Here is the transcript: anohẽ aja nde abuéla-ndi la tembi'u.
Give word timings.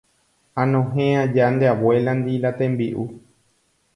anohẽ 0.61 1.09
aja 1.23 1.45
nde 1.53 1.65
abuéla-ndi 1.73 2.35
la 2.43 2.51
tembi'u. 2.59 3.03